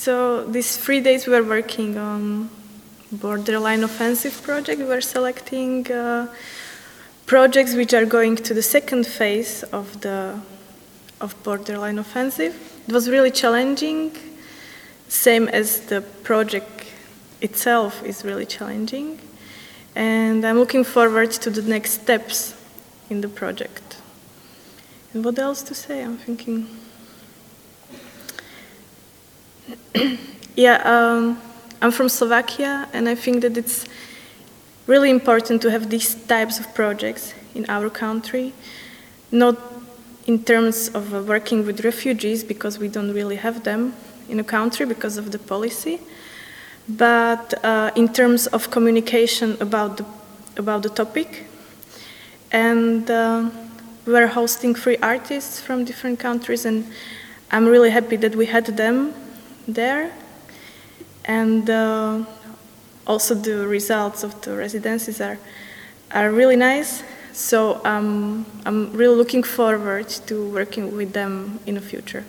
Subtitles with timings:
[0.00, 2.48] So these three days we were working on
[3.12, 4.78] borderline offensive project.
[4.78, 6.26] We were selecting uh,
[7.26, 10.40] projects which are going to the second phase of the
[11.20, 12.54] of borderline offensive.
[12.88, 14.16] It was really challenging,
[15.08, 16.86] same as the project
[17.42, 19.20] itself is really challenging.
[19.94, 22.54] And I'm looking forward to the next steps
[23.10, 23.98] in the project.
[25.12, 26.02] And what else to say?
[26.02, 26.68] I'm thinking.
[30.56, 31.40] yeah, um,
[31.82, 33.86] I'm from Slovakia, and I think that it's
[34.86, 38.52] really important to have these types of projects in our country,
[39.32, 39.56] not
[40.26, 43.94] in terms of uh, working with refugees, because we don't really have them
[44.28, 45.98] in a country because of the policy,
[46.88, 50.04] but uh, in terms of communication about the,
[50.56, 51.46] about the topic.
[52.52, 53.50] And uh,
[54.06, 56.86] we're hosting three artists from different countries, and
[57.50, 59.14] I'm really happy that we had them
[59.66, 60.12] there.
[61.24, 62.24] And uh,
[63.06, 65.38] also the results of the residencies are,
[66.10, 67.02] are really nice.
[67.32, 72.24] So um, I'm really looking forward to working with them in the future.